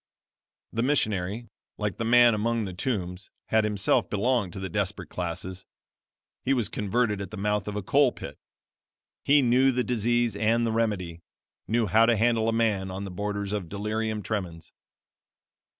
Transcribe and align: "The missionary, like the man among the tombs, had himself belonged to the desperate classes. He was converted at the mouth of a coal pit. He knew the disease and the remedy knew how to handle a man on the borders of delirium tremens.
"The 0.73 0.81
missionary, 0.81 1.47
like 1.77 1.97
the 1.97 2.03
man 2.05 2.33
among 2.33 2.65
the 2.65 2.73
tombs, 2.73 3.29
had 3.49 3.63
himself 3.63 4.09
belonged 4.09 4.51
to 4.53 4.59
the 4.59 4.67
desperate 4.67 5.09
classes. 5.11 5.67
He 6.43 6.55
was 6.55 6.69
converted 6.69 7.21
at 7.21 7.29
the 7.29 7.37
mouth 7.37 7.67
of 7.67 7.75
a 7.75 7.83
coal 7.83 8.11
pit. 8.11 8.39
He 9.23 9.43
knew 9.43 9.71
the 9.71 9.83
disease 9.83 10.35
and 10.35 10.65
the 10.65 10.71
remedy 10.71 11.21
knew 11.67 11.85
how 11.85 12.07
to 12.07 12.15
handle 12.17 12.49
a 12.49 12.51
man 12.51 12.89
on 12.89 13.03
the 13.03 13.11
borders 13.11 13.51
of 13.53 13.69
delirium 13.69 14.23
tremens. 14.23 14.73